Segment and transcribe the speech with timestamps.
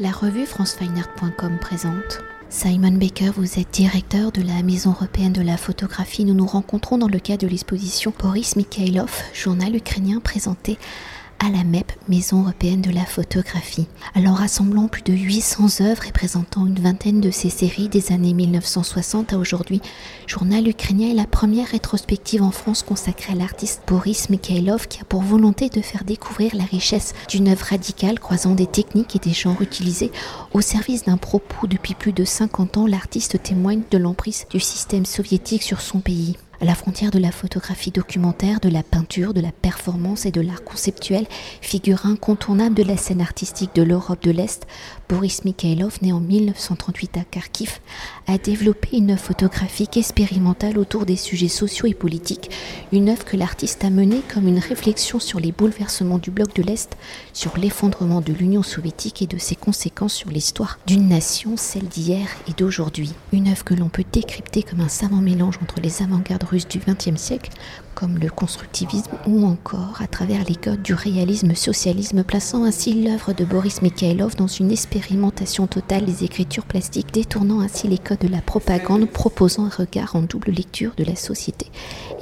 [0.00, 2.20] La revue francefineart.com présente.
[2.50, 6.24] Simon Baker, vous êtes directeur de la Maison européenne de la photographie.
[6.24, 10.78] Nous nous rencontrons dans le cadre de l'exposition Boris Mikhailov, journal ukrainien présenté
[11.44, 13.86] à la MEP, Maison européenne de la photographie.
[14.14, 18.34] Alors rassemblant plus de 800 œuvres et présentant une vingtaine de ces séries des années
[18.34, 19.80] 1960 à aujourd'hui,
[20.26, 25.04] Journal ukrainien est la première rétrospective en France consacrée à l'artiste Boris Mikhailov qui a
[25.04, 29.34] pour volonté de faire découvrir la richesse d'une œuvre radicale croisant des techniques et des
[29.34, 30.12] genres utilisés
[30.52, 31.66] au service d'un propos.
[31.66, 36.36] Depuis plus de 50 ans, l'artiste témoigne de l'emprise du système soviétique sur son pays.
[36.60, 40.40] À la frontière de la photographie documentaire, de la peinture, de la performance et de
[40.40, 41.24] l'art conceptuel,
[41.60, 44.66] figure incontournable de la scène artistique de l'Europe de l'Est,
[45.08, 47.78] Boris Mikhailov, né en 1938 à Kharkiv,
[48.26, 52.50] a développé une œuvre photographique expérimentale autour des sujets sociaux et politiques,
[52.90, 56.64] une œuvre que l'artiste a menée comme une réflexion sur les bouleversements du bloc de
[56.64, 56.96] l'Est,
[57.32, 62.26] sur l'effondrement de l'Union soviétique et de ses conséquences sur l'histoire d'une nation, celle d'hier
[62.48, 63.12] et d'aujourd'hui.
[63.32, 66.78] Une œuvre que l'on peut décrypter comme un savant mélange entre les avant-gardes russes du
[66.78, 67.50] XXe siècle,
[67.98, 73.32] comme le constructivisme ou encore à travers les codes du réalisme socialisme, plaçant ainsi l'œuvre
[73.32, 78.28] de Boris Mikhailov dans une expérimentation totale des écritures plastiques, détournant ainsi les codes de
[78.28, 81.66] la propagande, proposant un regard en double lecture de la société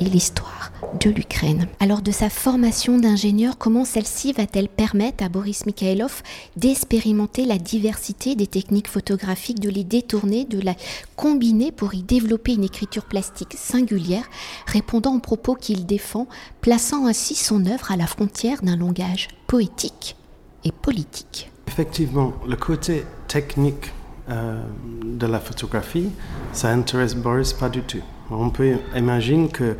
[0.00, 1.66] et l'histoire de l'Ukraine.
[1.78, 6.22] Alors de sa formation d'ingénieur, comment celle-ci va-t-elle permettre à Boris Mikhailov
[6.56, 10.74] d'expérimenter la diversité des techniques photographiques, de les détourner, de la
[11.16, 14.24] combiner pour y développer une écriture plastique singulière,
[14.66, 16.28] répondant aux propos qu'il défend,
[16.60, 20.16] plaçant ainsi son œuvre à la frontière d'un langage poétique
[20.62, 21.50] et politique.
[21.66, 23.92] Effectivement, le côté technique
[24.28, 24.62] euh,
[25.02, 26.08] de la photographie,
[26.52, 28.02] ça intéresse Boris pas du tout.
[28.30, 29.76] On peut imaginer que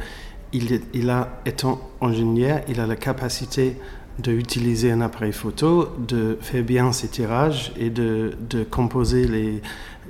[0.52, 3.76] il, il a, étant ingénieur, il a la capacité
[4.18, 9.62] d'utiliser un appareil photo, de faire bien ses tirages et de, de composer les,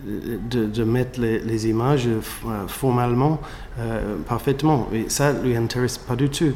[0.04, 2.20] de, de mettre les, images euh,
[2.68, 3.40] formellement
[3.78, 4.88] euh, parfaitement.
[4.92, 6.53] Et ça ne lui intéresse pas du tout.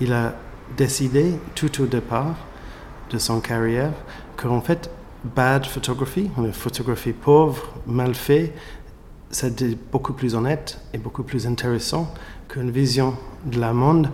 [0.00, 0.34] Il a
[0.76, 2.34] décidé tout au départ
[3.10, 3.92] de son carrière
[4.36, 4.90] qu'en fait,
[5.24, 8.52] bad photography, une photographie pauvre, mal faite,
[9.30, 12.12] c'était beaucoup plus honnête et beaucoup plus intéressant
[12.48, 14.08] qu'une vision de la monde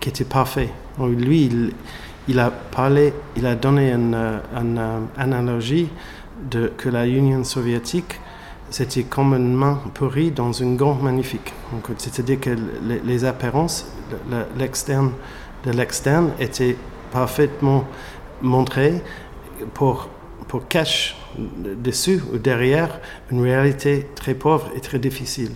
[0.00, 0.70] qui était parfaite.
[0.98, 1.72] Lui,
[2.28, 4.14] il, a parlé, il a donné une,
[4.54, 5.88] une, une analogie
[6.50, 8.20] de, que la Union soviétique,
[8.70, 11.52] c'était comme une main pourrie dans une gant magnifique.
[11.98, 12.56] C'est-à-dire que
[13.04, 13.86] les, apparences,
[14.58, 15.12] l'externe
[15.64, 16.76] de l'externe était
[17.12, 17.84] parfaitement
[18.40, 19.02] montré
[19.74, 20.08] pour,
[20.48, 22.98] pour cacher dessus ou derrière
[23.30, 25.52] une réalité très pauvre et très difficile.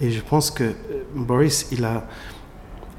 [0.00, 0.72] Et je pense que euh,
[1.14, 2.06] Boris, il a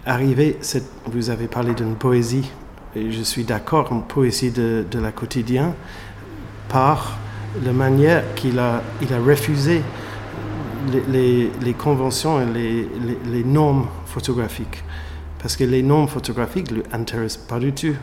[0.05, 0.57] arrivé,
[1.05, 2.49] vous avez parlé d'une poésie,
[2.95, 5.73] et je suis d'accord, une poésie de, de la quotidien,
[6.69, 7.17] par
[7.63, 9.81] la manière qu'il a, il a refusé
[11.09, 12.89] les, les, conventions et les,
[13.31, 14.83] les, normes photographiques.
[15.39, 17.95] Parce que les normes photographiques ne l'intéressent pas du tout.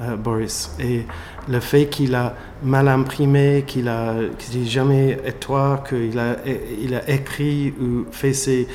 [0.00, 0.70] Euh, Boris.
[0.80, 1.04] Et
[1.46, 8.06] le fait qu'il a mal imprimé, qu'il a qu jamais étoile, qu'il a, écrit ou
[8.10, 8.66] fait ses,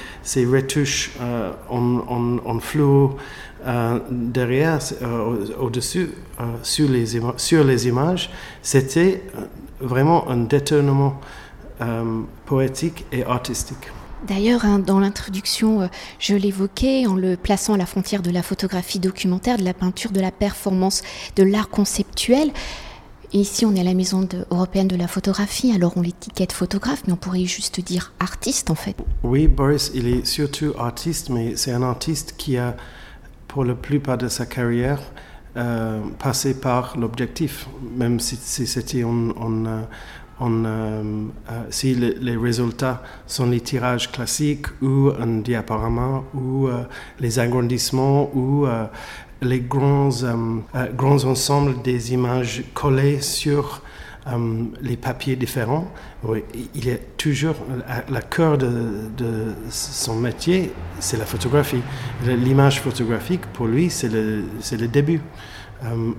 [0.45, 2.59] retouches euh, en, en,
[3.65, 4.77] euh, derrière,
[5.59, 6.11] au-dessus,
[6.61, 8.29] sur, les sur les images,
[8.61, 9.23] c'était
[9.79, 11.19] vraiment un détournement
[12.45, 13.89] poétique et artistique.
[14.27, 15.87] D'ailleurs, hein, dans l'introduction, euh,
[16.19, 20.11] je l'évoquais en le plaçant à la frontière de la photographie documentaire, de la peinture,
[20.11, 21.03] de la performance,
[21.35, 22.51] de l'art conceptuel.
[23.33, 27.13] Ici, on est à la Maison européenne de la photographie, alors on l'étiquette photographe, mais
[27.13, 28.95] on pourrait juste dire artiste en fait.
[29.23, 32.77] Oui, Boris, il est surtout artiste, mais c'est un artiste qui a,
[33.47, 35.01] pour la plupart de sa carrière,
[35.57, 39.65] euh, passé par l'objectif, même si, c'était en, en,
[40.41, 41.03] euh, en, euh,
[41.51, 46.83] euh, si le, les résultats sont les tirages classiques ou un diaporama ou euh,
[47.19, 48.85] les agrandissements ou euh,
[49.41, 53.81] les grands, euh, euh, grands ensembles des images collées sur
[54.27, 55.87] euh, les papiers différents.
[56.73, 57.55] Il est toujours
[58.09, 61.81] la cœur de, son métier, c'est la photographie.
[62.25, 65.21] L'image photographique, pour lui, c'est le, le début.
[65.83, 66.13] Euh,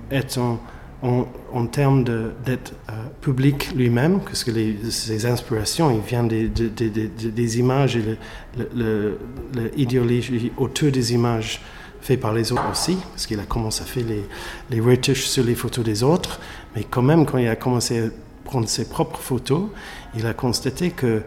[1.03, 4.51] en, termes d'être euh, public lui-même, parce que
[4.89, 8.17] ses inspirations, ils viennent des, images et
[9.75, 11.61] l'idéologie autour des images
[12.01, 14.05] fait par les autres aussi, parce qu'il a commencé à faire
[14.69, 16.39] les, retouches sur les photos des autres,
[16.75, 18.09] mais quand même, quand il a commencé à
[18.43, 19.63] prendre ses propres photos,
[20.15, 21.21] il a constaté que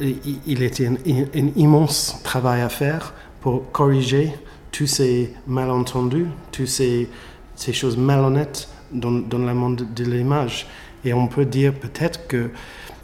[0.00, 4.32] il était un, un immense travail à faire pour corriger
[4.70, 7.08] tous ces malentendus, tous ces,
[7.56, 10.66] ces choses malhonnêtes dans, dans le monde de l'image.
[11.04, 12.50] Et on peut dire peut-être que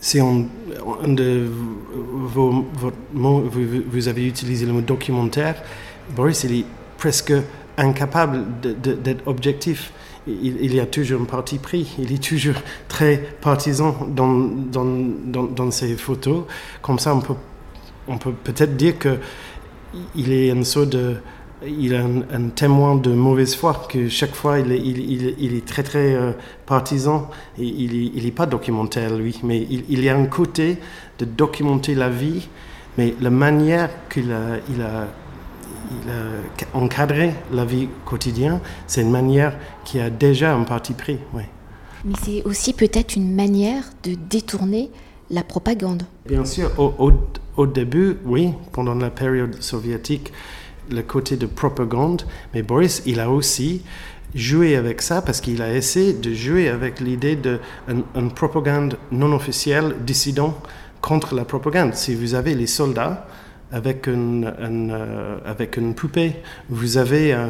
[0.01, 0.47] si on,
[3.13, 3.45] mots,
[3.93, 5.63] vous, avez utilisé le mot documentaire,
[6.17, 6.65] Boris, il est
[6.97, 7.35] presque
[7.77, 9.93] incapable d'être objectif.
[10.27, 12.55] Il, y a toujours un parti pris, il est toujours
[12.89, 16.45] très partisan dans, dans, dans, dans ses photos.
[16.83, 17.35] Comme ça, on peut,
[18.09, 21.17] on peut peut-être dire qu'il est une sorte de
[21.67, 25.67] il est un, témoin de mauvaise foi, que chaque fois il est, il, il, est
[25.67, 26.33] très très euh,
[26.67, 27.29] partisan,
[27.59, 30.79] et il n'est pas documentaire lui, mais il, y a un côté
[31.19, 32.49] de documenter la vie,
[32.97, 35.09] mais la manière qu'il a, il a,
[36.11, 41.19] a encadré la vie quotidienne, c'est une manière qui a déjà un parti pris.
[41.35, 41.43] Oui.
[42.05, 44.91] Mais c'est aussi peut-être une manière de détourner
[45.29, 46.05] la propagande.
[46.27, 47.13] Bien sûr, au, au,
[47.57, 50.33] au début, oui, pendant la période soviétique,
[50.91, 52.23] le côté de propagande,
[52.55, 53.83] mais Boris, il a aussi
[54.35, 57.59] joué avec ça parce qu'il a essayé de jouer avec l'idée d'une
[58.15, 60.57] un propagande non officielle dissident
[61.01, 61.95] contre la propagande.
[61.95, 63.27] Si vous avez les soldats
[63.73, 66.37] avec une, euh, avec une poupée,
[66.69, 67.49] vous avez euh,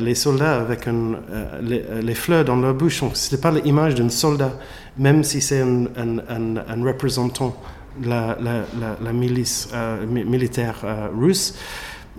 [0.00, 3.02] les soldats avec euh, les, fleurs dans leur bouche.
[3.14, 4.52] Ce n'est pas l'image d'un soldat,
[4.96, 7.56] même si c'est un, représentant
[8.00, 9.68] de la, milice
[10.08, 11.54] militaire russe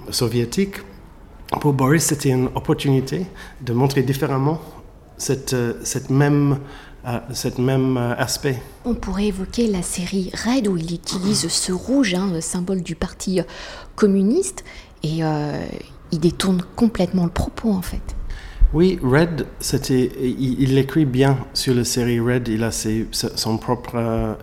[0.10, 0.76] soviétique,
[1.62, 3.26] pour Boris, c'était une opportunité
[3.62, 4.62] de montrer différemment
[5.18, 6.60] cette, euh, cette même,
[7.08, 8.62] euh, même euh, aspect.
[8.86, 13.42] On pourrait évoquer la série Red où il utilise ce rouge, hein, symbole du parti
[13.96, 14.64] communiste,
[15.04, 15.22] et
[16.12, 18.16] il détourne complètement le propos en fait.
[18.72, 19.48] Oui, Red,
[19.90, 22.50] il, écrit bien sur la série Red.
[22.50, 24.38] Il a ses, son propre,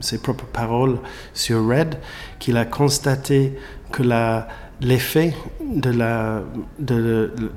[0.00, 0.98] ses propres paroles
[1.34, 1.98] sur Red,
[2.38, 3.54] qu'il a constaté
[3.90, 4.46] que la,
[4.80, 6.42] l'effet de, la,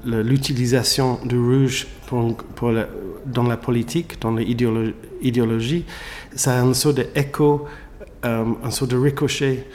[0.04, 1.88] l'utilisation du rouge
[3.26, 5.86] dans la politique, dans l'idéologie,
[6.36, 7.66] ça a un sort d'écho,
[8.26, 9.68] euh, un sort de ricochet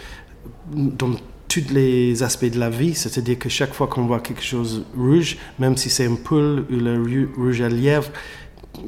[0.74, 1.10] dans
[1.50, 5.36] tous les aspects de la vie, c'est-à-dire que chaque fois qu'on voit quelque chose rouge,
[5.58, 8.10] même si c'est un poule ou le rouge à lièvre,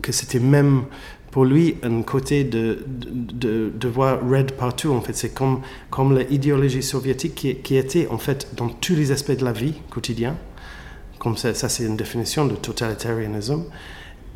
[0.01, 0.85] que c'était même
[1.33, 4.93] pour lui un côté de, de, voir red partout.
[4.93, 9.37] En fait, c'est comme, comme l'idéologie soviétique qui, était en fait dans tous les aspects
[9.37, 10.37] de la vie quotidienne.
[11.19, 13.65] Comme ça, c'est une définition de totalitarisme.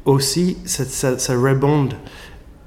[0.04, 1.94] Aussi, ça, ça, ça rebonde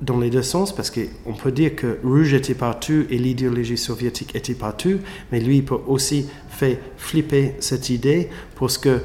[0.02, 4.36] dans les deux sens parce qu'on peut dire que rouge était partout et l'idéologie soviétique
[4.36, 5.00] était partout,
[5.32, 9.02] mais lui peut aussi faire flipper cette idée parce que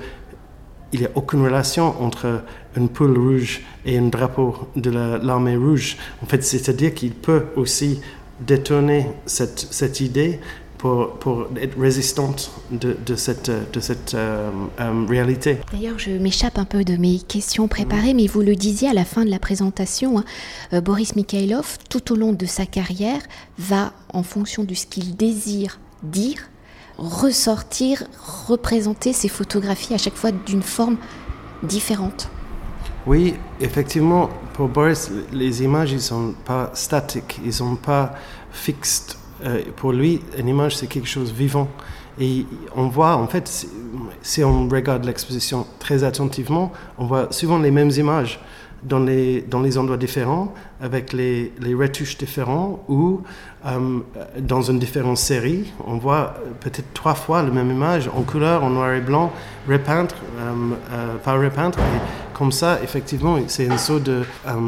[0.92, 2.44] il n'y a aucune relation entre
[2.76, 5.96] une poule rouge et un drapeau de l'armée rouge.
[6.22, 8.00] En fait, c'est-à-dire qu'il peut aussi
[8.40, 10.38] détourner cette idée
[10.84, 15.56] pour, pour, être résistante de, de cette, de cette euh, euh, réalité.
[15.72, 19.06] D'ailleurs, je m'échappe un peu de mes questions préparées, mais vous le disiez à la
[19.06, 20.24] fin de la présentation, hein,
[20.74, 23.22] euh, Boris Mikhailov, tout au long de sa carrière,
[23.56, 26.50] va, en fonction de ce qu'il désire dire,
[26.98, 28.04] ressortir,
[28.46, 30.98] représenter ses photographies à chaque fois d'une forme
[31.62, 32.28] différente.
[33.06, 38.16] Oui, effectivement, pour Boris, les images, ils ne sont pas statiques, ils ne sont pas
[38.52, 39.16] fixes.
[39.44, 41.68] Euh, pour lui, une image, c'est quelque chose de vivant.
[42.18, 42.46] Et
[42.76, 43.66] on voit, en fait,
[44.22, 48.40] si on regarde l'exposition très attentivement, on voit souvent les mêmes images
[48.84, 53.22] dans les, dans les endroits différents, avec les, les retouches différents, ou
[53.66, 54.00] euh,
[54.38, 58.70] dans une différente série, on voit peut-être trois fois la même image, en couleur, en
[58.70, 59.32] noir et blanc,
[59.68, 61.76] repeinte, euh, par repeinte.
[61.78, 64.22] Et comme ça, effectivement, c'est une sorte de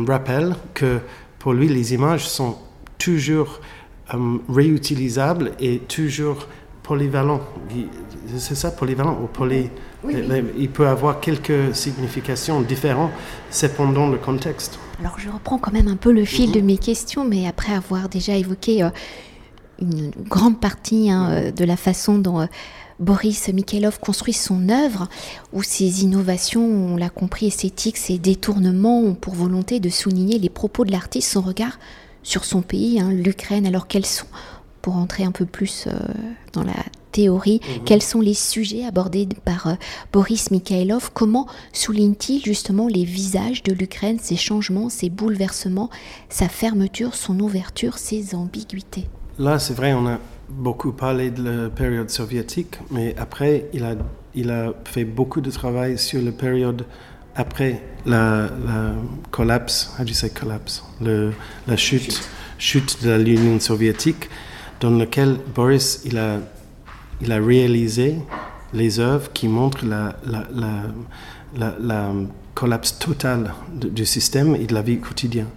[0.08, 0.98] rappel que
[1.38, 2.56] pour lui, les images sont
[2.98, 3.60] toujours
[4.48, 6.46] réutilisables et toujours
[6.82, 7.40] polyvalents.
[8.38, 9.70] C'est ça, polyvalent ou poly...
[10.56, 13.10] Il peut avoir quelques significations différentes
[13.50, 14.78] cependant le contexte.
[15.00, 16.66] Alors je reprends quand même un peu le fil de mhm.
[16.66, 18.90] mes questions, mais après avoir déjà évoqué euh,
[19.80, 22.46] une grande partie hein, euh, de la façon dont euh,
[22.98, 25.08] Boris Mikhailov construit son œuvre,
[25.52, 30.48] où ses innovations, on l'a compris, esthétiques, ses détournements ont pour volonté de souligner les
[30.48, 31.78] propos de l'artiste, son regard
[32.26, 34.26] sur son pays, hein, l'Ukraine, alors qu'elles sont,
[34.82, 35.86] pour entrer un peu plus
[36.52, 36.74] dans la
[37.12, 37.84] théorie, mhm.
[37.84, 39.74] quels sont les sujets abordés par euh,
[40.12, 45.88] Boris Mikhailov, comment souligne-t-il justement les visages de l'Ukraine, ses changements, ses bouleversements,
[46.28, 49.08] sa fermeture, son ouverture, ses ambiguïtés?
[49.38, 50.18] Là, c'est vrai, on a
[50.48, 53.94] beaucoup parlé de la période soviétique, mais après, il a,
[54.34, 56.84] il a fait beaucoup de travail sur la période
[57.36, 58.48] après la,
[59.30, 61.32] collapse, how do you say collapse, le,
[61.66, 62.20] la chute,
[62.58, 64.28] chute de l'Union soviétique,
[64.80, 66.40] dans laquelle Boris il a
[67.20, 68.16] il a réalisé
[68.72, 72.12] les œuvres qui montrent la, la, la,
[72.54, 75.48] collapse total du système et de la vie quotidienne.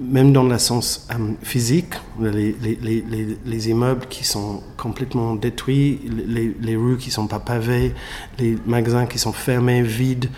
[0.00, 6.00] Même dans le sens euh, physique, les, les, les, les, immeubles qui sont complètement détruits,
[6.08, 7.92] les, rues qui ne sont pas pavées,
[8.38, 10.30] les magasins qui sont fermés, vides,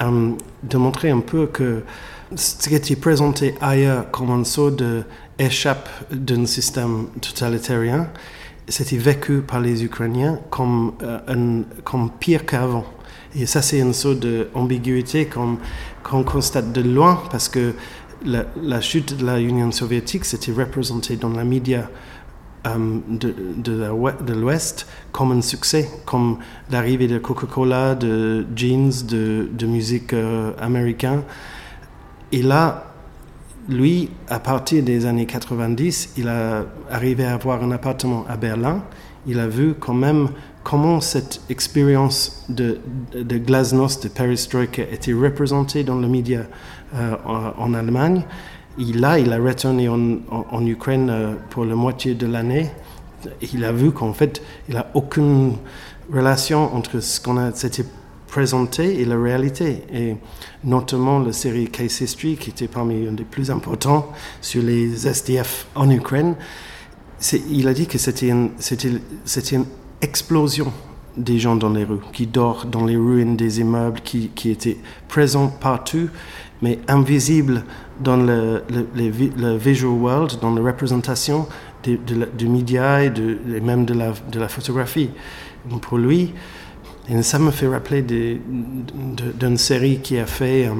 [0.00, 0.30] euh,
[0.62, 1.82] de montrer un peu que
[2.34, 8.08] ce qui était présenté ailleurs comme un saut d'échappe d'un système totalitarien,
[8.68, 12.84] c'était vécu par les Ukrainiens comme, euh, un, comme pire qu'avant.
[13.34, 17.74] Et ça, c'est une sorte d'ambiguïté qu'on constate de loin parce que
[18.24, 21.88] la, la, chute de la Union soviétique, c'était représenté dans la média
[22.66, 26.38] euh, de, de l'Ouest comme un succès, comme
[26.70, 31.22] l'arrivée de Coca-Cola, de jeans, de, de musique euh, américaine.
[32.32, 32.84] Et là,
[33.68, 38.82] lui, à partir des années 90, il a arrivé à avoir un appartement à Berlin.
[39.26, 40.28] Il a vu quand même
[40.64, 42.78] comment cette expérience de,
[43.14, 46.42] de glasnost, de perestroika, était représentée dans le média
[46.94, 48.22] euh, en, Allemagne.
[48.78, 52.70] Et là, il a retourné en, en, Ukraine euh, pour la moitié de l'année.
[53.52, 55.54] Il a vu qu'en fait, il n'a aucune
[56.12, 57.84] relation entre ce qu'on a s'était
[58.28, 59.82] présenté et la réalité.
[59.92, 60.16] Et
[60.62, 65.90] notamment la série Case History, qui était parmi les plus importants sur les SDF en
[65.90, 66.36] Ukraine.
[67.50, 68.50] Il a dit que c'était une,
[69.52, 69.64] une
[70.00, 70.72] explosion
[71.16, 74.78] des gens dans les rues, qui dorment dans les ruines des immeubles, qui, qui étaient
[75.08, 76.08] présents partout,
[76.62, 77.64] mais invisibles
[78.00, 81.46] dans le, le, visual world, dans la représentation
[81.82, 85.10] du média et, de, même de la, de la photographie.
[85.80, 86.32] pour lui,
[87.10, 90.74] et ça me fait rappeler d'une série qui a fait euh,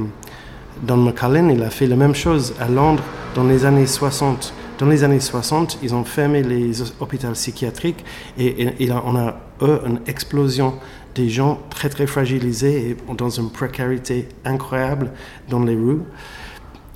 [0.82, 3.02] Don McCullen, il a fait la même chose à Londres
[3.34, 4.52] dans les années 60.
[4.78, 8.04] Dans les années 60, ils ont fermé les hôpitaux psychiatriques
[8.38, 10.74] et, on a eu une explosion
[11.14, 15.10] des gens très très fragilisés et dans une précarité incroyable
[15.48, 16.02] dans les rues.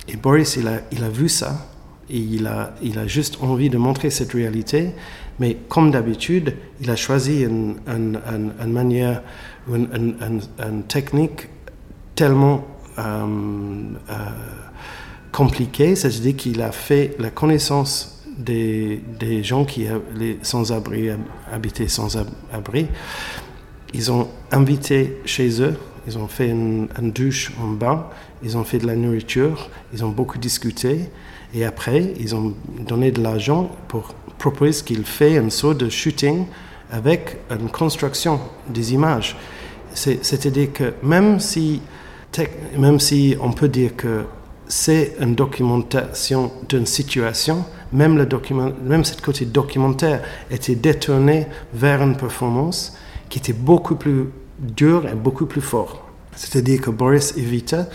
[0.07, 1.67] Et Boris, il a, il a vu ça
[2.09, 4.91] et il a, il a juste envie de montrer cette réalité.
[5.39, 8.19] Mais comme d'habitude, il a choisi une, une,
[8.61, 9.23] une, manière,
[9.67, 11.47] une, technique
[12.15, 12.67] tellement
[12.99, 13.03] euh,
[14.09, 14.15] euh,
[15.31, 21.09] compliquée, c'est-à-dire qu'il a fait la connaissance des, des gens qui les sans-abri,
[21.51, 22.87] habitaient sans-abri.
[23.93, 25.75] Ils ont invité chez eux,
[26.07, 28.05] ils ont fait une, une douche, un bain,
[28.43, 31.09] ils ont fait de la nourriture, ils ont beaucoup discuté.
[31.53, 36.45] Et après, ils ont donné de l'argent pour propose qu'il fait un saut de shooting
[36.91, 39.37] avec une construction des images.
[39.93, 41.81] C'est-à-dire que même si,
[42.77, 44.25] même si on peut dire que
[44.67, 52.01] c'est une documentation d'une situation, même, le document, même ce côté documentaire était détourné vers
[52.01, 52.97] une performance
[53.29, 54.25] qui était beaucoup plus
[54.59, 55.99] dure et beaucoup plus forte.
[56.35, 57.87] C'est-à-dire que Boris et Vita,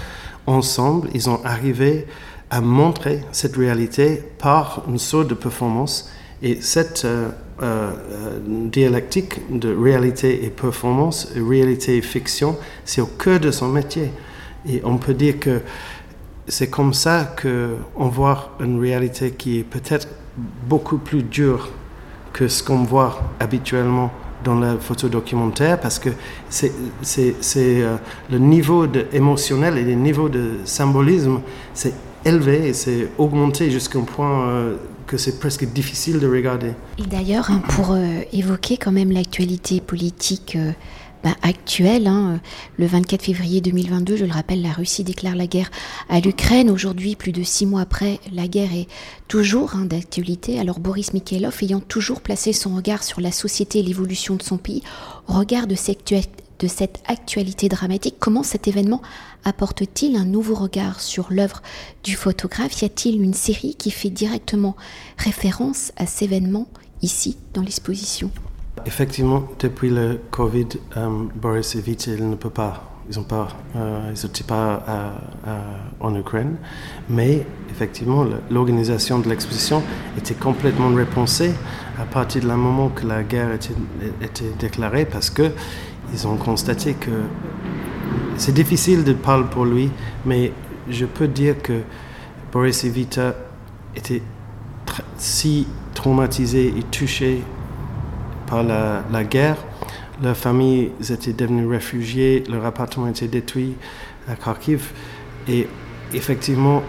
[0.47, 2.07] ensemble, ils ont arrivé
[2.51, 6.11] à montrer cette réalité par une sorte de performance
[6.43, 7.29] et cette euh,
[7.63, 7.91] euh,
[8.71, 14.11] dialectique de réalité et performance, réalité et fiction, c'est au cœur de son métier.
[14.69, 15.61] Et on peut dire que
[16.47, 20.09] c'est comme ça qu'on voit une réalité qui est peut-être
[20.69, 21.69] beaucoup plus dure
[22.33, 24.13] que ce qu'on voit habituellement
[24.45, 26.11] dans la photo documentaire parce que
[26.51, 26.73] c'est
[27.57, 27.97] euh,
[28.31, 31.41] le niveau émotionnel et le niveau de symbolisme,
[31.75, 34.77] c'est élevé et c'est augmenté jusqu'à un point
[35.09, 36.73] que c'est presque difficile de regarder.
[36.99, 40.71] Et d'ailleurs, pour euh, évoquer quand même l'actualité politique euh,
[41.43, 42.41] actuelle, hein,
[42.77, 45.71] le 24 février 2022, je le rappelle, la Russie déclare la guerre
[46.09, 46.71] à l'Ukraine.
[46.71, 48.89] Aujourd'hui, plus de six mois après, la guerre est
[49.27, 50.59] toujours hein, d'actualité.
[50.59, 54.59] Alors Boris Mikhailov, ayant toujours placé son regard sur la société et l'évolution de son
[54.59, 54.83] pays,
[55.29, 55.99] au regard de cette
[56.59, 59.01] de cette actualité dramatique, comment cet événement
[59.45, 61.63] apporte-t-il un nouveau regard sur l'œuvre
[62.03, 62.83] du photographe?
[62.83, 64.75] Y a-t-il une série qui fait directement
[65.17, 66.67] référence à cet événement
[67.01, 68.33] ici dans l'exposition?
[68.87, 72.85] Effectivement, depuis le Covid, euh, Boris et Vite, ne peut pas.
[73.11, 75.11] Ils n'étaient pas, euh,
[75.43, 76.57] pas en Ukraine,
[77.09, 79.83] mais effectivement, l'organisation de l'exposition
[80.19, 81.53] était complètement repensée
[81.99, 83.73] à partir de la moment que la guerre était,
[84.21, 85.51] était déclarée, parce que
[86.13, 87.11] ils ont constaté que
[88.37, 89.91] c'est difficile de parler pour lui,
[90.27, 90.53] mais
[90.91, 91.81] je peux dire que
[92.53, 93.35] Boris et Vita
[93.97, 94.23] étaient
[95.17, 97.43] si traumatisés et touchés
[98.49, 99.57] par la, guerre.
[100.23, 103.75] Leurs familles étaient devenues réfugiées, leur appartement était détruit
[104.29, 104.93] à Kharkiv.
[105.49, 105.69] Et
[106.13, 106.83] effectivement,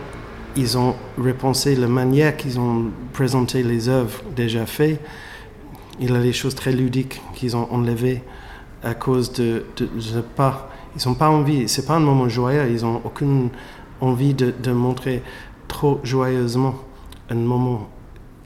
[0.55, 4.99] ils ont repensé la manière qu'ils ont présenté les œuvres déjà faites.
[5.99, 8.23] Il y a des choses très ludiques qu'ils ont enlevées
[8.83, 12.81] à cause de, ne pas ils n'ont pas envie, c'est pas un moment joyeux, ils
[12.83, 13.49] n'ont aucune
[14.01, 15.21] envie de, de, montrer
[15.67, 16.73] trop joyeusement
[17.29, 17.89] un moment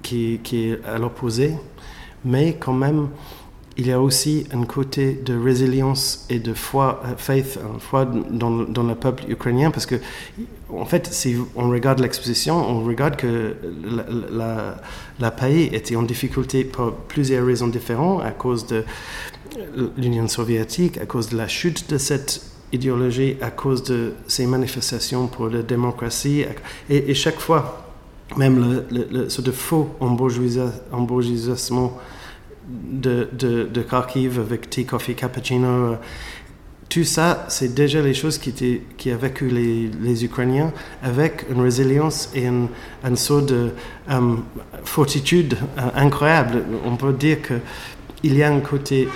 [0.02, 1.56] qui est à l'opposé,
[2.26, 3.10] mais quand même,
[3.78, 8.50] il y a aussi un côté de résilience et de foi, euh, faith, foi dans,
[8.50, 9.96] le peuple ukrainien, parce que,
[10.70, 13.56] en fait, si on regarde l'exposition, on regarde que
[14.32, 14.76] la,
[15.20, 18.84] la, pays était en difficulté pour plusieurs raisons différentes, à cause de
[19.98, 25.28] l'Union soviétique, à cause de la chute de cette idéologie, à cause de ces manifestations
[25.28, 26.46] pour la démocratie,
[26.90, 27.93] et chaque fois,
[28.38, 31.98] même le, ce faux embourgeoisement
[32.68, 35.68] de, de, Kharkiv avec tea, coffee, cappuccino.
[35.68, 35.96] Euh,
[36.90, 40.72] tout ça, c'est déjà les choses qui, étaient, qui a vécu les, les, Ukrainiens
[41.02, 42.68] avec une résilience et un,
[43.04, 43.72] un saut de
[44.08, 44.44] um,
[44.84, 46.64] fortitude uh, incroyable.
[46.86, 49.08] On peut dire qu'il y a un côté,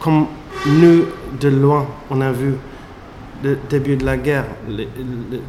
[0.00, 0.26] comme
[0.66, 1.04] nous,
[1.40, 2.54] de loin, on a vu
[3.42, 4.46] le début de la guerre,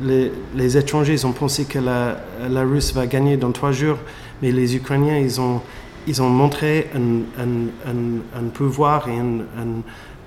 [0.01, 2.17] les, étrangers ont pensé que la,
[2.49, 3.97] la Russe va gagner dans trois jours,
[4.41, 5.61] mais les Ukrainiens, ils ont
[6.07, 9.45] ils ont montré un, un, un, pouvoir et une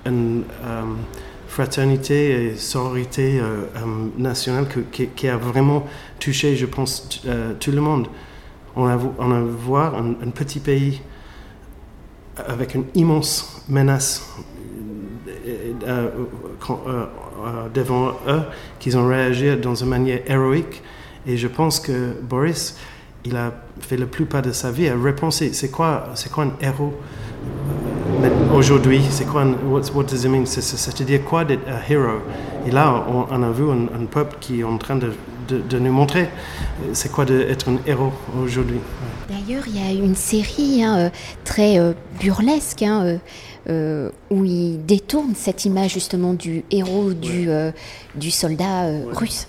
[0.05, 0.97] um,
[1.47, 5.85] fraternité et sororité euh, um, nationale que, qui, a vraiment
[6.19, 8.07] touché, je pense, euh, tout le monde.
[8.75, 11.01] On a, on a voir un, petit pays
[12.37, 14.35] avec une immense menace
[15.87, 16.09] euh,
[17.73, 18.41] devant eux,
[18.79, 20.81] qu'ils ont réagi dans une manière héroïque.
[21.25, 22.77] Et je pense que Boris,
[23.25, 23.51] il a
[23.81, 25.51] fait la plupart de sa vie à repenser.
[25.53, 26.93] C'est quoi, c'est quoi un héros
[28.23, 30.45] euh, aujourd'hui C'est quoi un, what, does it mean?
[30.45, 32.21] C'est-à-dire quoi d'être héros?
[32.65, 35.11] Et là, on, a vu un, peuple qui est en train de,
[35.47, 38.13] de, de nous montrer euh, c'est quoi d'être un héros
[38.43, 38.79] aujourd'hui?
[39.29, 41.09] D'ailleurs, il y a une série hein, euh,
[41.43, 43.19] très euh, burlesque hein,
[43.69, 47.73] euh, où il détourne cette image justement du héros, du, ouais.
[48.15, 49.05] du soldat ouais.
[49.13, 49.47] russe.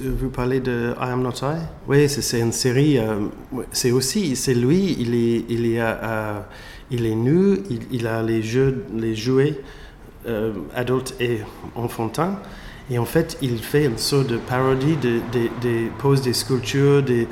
[0.00, 1.58] Vous parlez de I Am Not I?
[1.86, 2.98] Oui, c'est une série.
[2.98, 3.26] Euh,
[3.72, 4.96] c'est aussi, c'est lui.
[4.98, 6.40] Il est, il est, euh,
[6.90, 7.58] il est nu.
[7.70, 9.60] Il, il, a les jeux, les jouets
[10.26, 11.40] euh, adultes et
[11.76, 12.38] enfantins.
[12.90, 17.02] Et en fait, il fait une sorte de parodie de, de, des poses des sculptures,
[17.02, 17.26] des,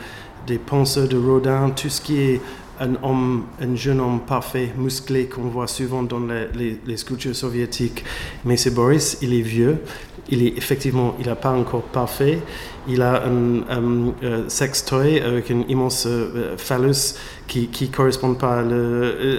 [0.46, 2.40] des penseurs de Rodin, tout ce qui est
[2.80, 6.20] un homme, un jeune homme parfait, musclé qu'on voit souvent dans
[6.54, 8.04] les, sculptures soviétiques.
[8.44, 9.78] Mais c'est Boris, il est vieux,
[10.28, 12.40] il est effectivement, il n'a pas encore parfait.
[12.88, 17.14] Il a un, un, un sextoy avec un immense uh, phallus
[17.46, 18.58] qui qui correspond pas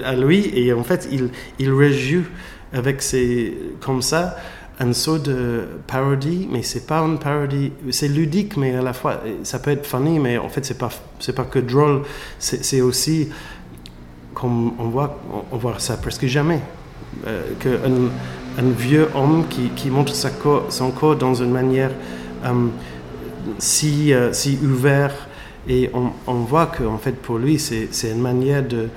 [0.04, 2.24] à, lui et en fait il il rejoue
[2.72, 4.36] avec ces comme ça
[4.78, 9.22] un saut de parodie, mais c'est pas une parodie, c'est ludique, mais à la fois
[9.42, 12.02] ça peut être funny, mais en fait c'est pas c'est pas que drôle,
[12.38, 13.28] c'est aussi
[14.34, 15.18] comme on voit
[15.50, 16.60] on voit ça presque jamais
[17.26, 21.50] euh, que un, un vieux homme qui, qui montre sa co son corps dans une
[21.50, 21.90] manière
[22.44, 22.70] um,
[23.58, 25.16] si, uh, si ouverte.
[25.68, 28.88] Et on, on voit que en fait pour lui c'est une manière de,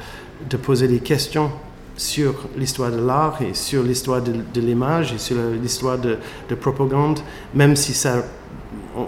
[0.47, 1.51] de poser des questions
[1.99, 6.17] sur l'histoire de l'art et sur l'histoire de, de l'image et sur l'histoire de,
[6.49, 7.19] de propagande
[7.53, 8.23] même si ça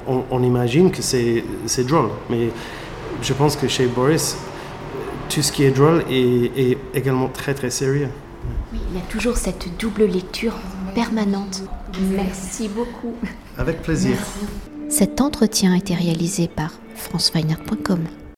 [0.08, 1.44] on, on imagine que c'est
[1.88, 2.50] drôle mais
[3.22, 4.36] je pense que chez Boris
[5.30, 8.10] tout ce qui est drôle est, est également très très sérieux
[8.74, 10.54] oui, il y a toujours cette double lecture
[10.96, 11.64] permanente.
[12.12, 13.16] Merci beaucoup.
[13.58, 14.16] Avec plaisir.
[14.16, 14.54] Merci.
[14.90, 18.08] Cet entretien a été réalisé par franceweiner.com.